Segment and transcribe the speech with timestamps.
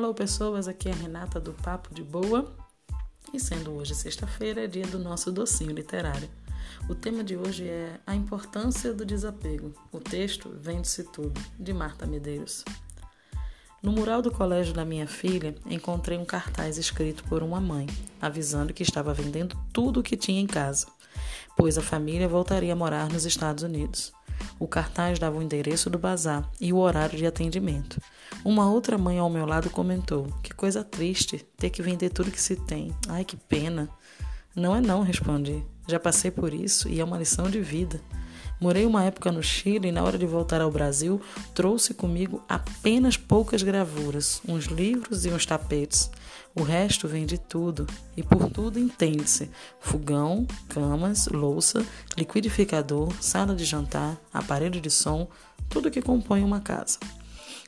[0.00, 2.50] Hello pessoas, aqui é a Renata do Papo de Boa.
[3.34, 6.26] E sendo hoje sexta-feira, é dia do nosso docinho literário.
[6.88, 9.74] O tema de hoje é A Importância do Desapego.
[9.92, 12.64] O texto Vende-se Tudo, de Marta Medeiros.
[13.82, 17.86] No mural do colégio da minha filha, encontrei um cartaz escrito por uma mãe,
[18.22, 20.86] avisando que estava vendendo tudo o que tinha em casa,
[21.54, 24.14] pois a família voltaria a morar nos Estados Unidos.
[24.60, 27.98] O cartaz dava o endereço do bazar e o horário de atendimento.
[28.44, 32.40] Uma outra mãe ao meu lado comentou: Que coisa triste ter que vender tudo que
[32.40, 32.94] se tem.
[33.08, 33.88] Ai, que pena.
[34.54, 35.64] Não é não, respondi.
[35.88, 38.02] Já passei por isso e é uma lição de vida.
[38.60, 41.18] Morei uma época no Chile e, na hora de voltar ao Brasil,
[41.54, 46.10] trouxe comigo apenas poucas gravuras, uns livros e uns tapetes.
[46.54, 49.50] O resto vem de tudo, e por tudo entende-se:
[49.80, 51.82] fogão, camas, louça,
[52.18, 55.26] liquidificador, sala de jantar, aparelho de som,
[55.70, 56.98] tudo que compõe uma casa.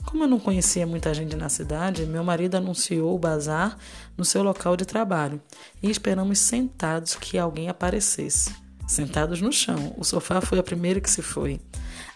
[0.05, 3.79] Como eu não conhecia muita gente na cidade, meu marido anunciou o bazar
[4.15, 5.41] no seu local de trabalho
[5.83, 8.53] e esperamos sentados que alguém aparecesse
[8.87, 9.95] sentados no chão.
[9.97, 11.61] O sofá foi a primeira que se foi.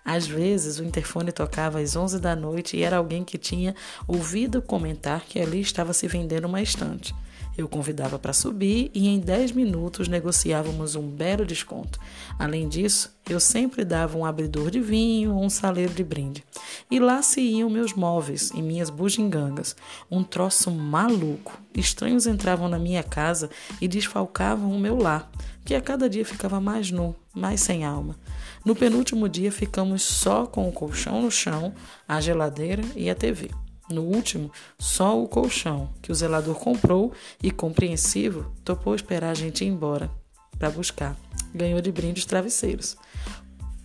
[0.04, 3.74] Às vezes, o interfone tocava às 11 da noite e era alguém que tinha
[4.06, 7.14] ouvido comentar que ali estava se vendendo uma estante.
[7.56, 11.98] Eu convidava para subir e em 10 minutos negociávamos um belo desconto.
[12.38, 16.44] Além disso, eu sempre dava um abridor de vinho ou um saleiro de brinde.
[16.88, 19.74] E lá se iam meus móveis e minhas bugigangas.
[20.08, 21.60] Um troço maluco.
[21.74, 25.28] Estranhos entravam na minha casa e desfalcavam o meu lar,
[25.64, 28.16] que a cada dia ficava mais nu, mais sem alma.
[28.64, 31.74] No penúltimo dia ficamos só com o colchão no chão,
[32.06, 33.50] a geladeira e a TV.
[33.90, 37.12] No último, só o colchão, que o zelador comprou
[37.42, 40.10] e, compreensivo, topou esperar a gente ir embora
[40.58, 41.16] para buscar.
[41.54, 42.96] Ganhou de brinde os travesseiros.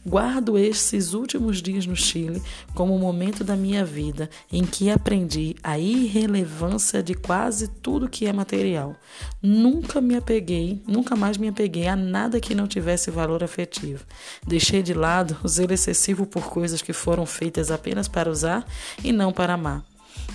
[0.03, 2.41] Guardo esses últimos dias no Chile
[2.73, 8.25] como o momento da minha vida em que aprendi a irrelevância de quase tudo que
[8.25, 8.95] é material.
[9.41, 14.03] Nunca me apeguei, nunca mais me apeguei a nada que não tivesse valor afetivo.
[14.45, 18.65] Deixei de lado o zelo excessivo por coisas que foram feitas apenas para usar
[19.03, 19.85] e não para amar.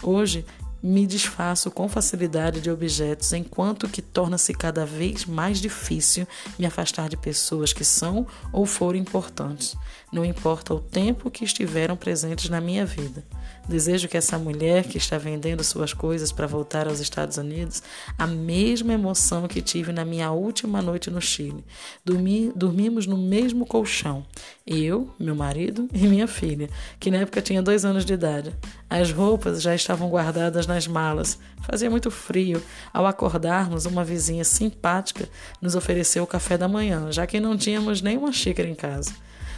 [0.01, 0.45] Hoje
[0.87, 7.09] me desfaço com facilidade de objetos, enquanto que torna-se cada vez mais difícil me afastar
[7.09, 9.77] de pessoas que são ou foram importantes,
[10.13, 13.25] não importa o tempo que estiveram presentes na minha vida.
[13.69, 17.83] Desejo que essa mulher que está vendendo suas coisas para voltar aos Estados Unidos
[18.17, 21.65] a mesma emoção que tive na minha última noite no Chile.
[22.05, 24.25] Dormi, dormimos no mesmo colchão,
[24.65, 26.71] eu, meu marido e minha filha,
[27.01, 28.55] que na época tinha dois anos de idade.
[28.89, 31.39] As roupas já estavam guardadas nas malas.
[31.63, 32.63] Fazia muito frio.
[32.93, 35.29] Ao acordarmos, uma vizinha simpática
[35.61, 39.13] nos ofereceu o café da manhã, já que não tínhamos nenhuma xícara em casa.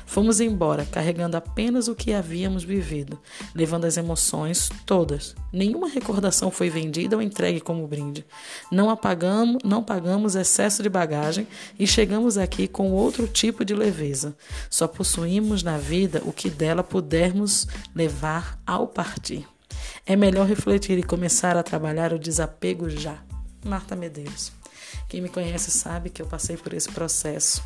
[0.06, 3.18] Fomos embora, carregando apenas o que havíamos vivido,
[3.54, 5.34] levando as emoções todas.
[5.52, 8.24] Nenhuma recordação foi vendida ou entregue como brinde.
[8.72, 11.46] Não apagamos, não pagamos excesso de bagagem
[11.78, 14.34] e chegamos aqui com outro tipo de leveza.
[14.70, 19.46] Só possuímos na vida o que dela pudermos levar ao partir.
[20.08, 23.18] É melhor refletir e começar a trabalhar o desapego já.
[23.64, 24.50] Marta Medeiros.
[25.08, 27.62] Quem me conhece sabe que eu passei por esse processo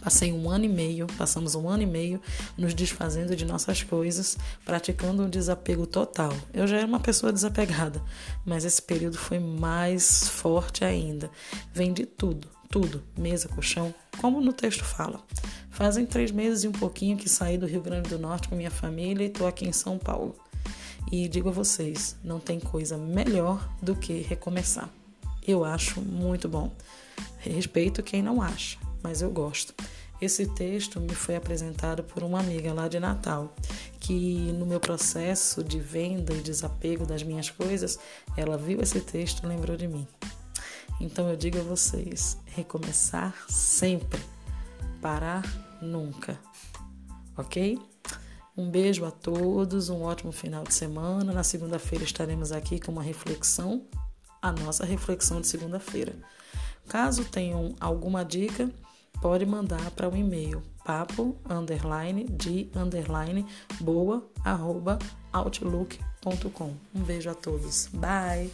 [0.00, 2.20] Passei um ano e meio, passamos um ano e meio
[2.56, 6.32] nos desfazendo de nossas coisas, praticando um desapego total.
[6.52, 8.02] Eu já era uma pessoa desapegada,
[8.44, 11.30] mas esse período foi mais forte ainda.
[11.72, 15.20] Vendi tudo, tudo, mesa, colchão, como no texto fala.
[15.70, 18.70] Fazem três meses e um pouquinho que saí do Rio Grande do Norte com minha
[18.70, 20.34] família e estou aqui em São Paulo.
[21.10, 24.90] E digo a vocês, não tem coisa melhor do que recomeçar.
[25.46, 26.74] Eu acho muito bom.
[27.38, 29.74] Respeito quem não acha mas eu gosto.
[30.20, 33.54] Esse texto me foi apresentado por uma amiga lá de Natal,
[34.00, 37.98] que no meu processo de venda e desapego das minhas coisas,
[38.36, 40.06] ela viu esse texto e lembrou de mim.
[41.00, 44.20] Então eu digo a vocês: recomeçar sempre,
[45.00, 45.44] parar
[45.80, 46.38] nunca.
[47.36, 47.78] Ok?
[48.58, 51.32] Um beijo a todos, um ótimo final de semana.
[51.32, 53.86] Na segunda-feira estaremos aqui com uma reflexão,
[54.42, 56.16] a nossa reflexão de segunda-feira.
[56.88, 58.68] Caso tenham alguma dica,
[59.22, 63.46] pode mandar para o e-mail papo underline de underline
[63.80, 64.98] boa arroba
[65.32, 66.74] outlook.com.
[66.92, 67.86] Um beijo a todos.
[67.92, 68.50] Bye!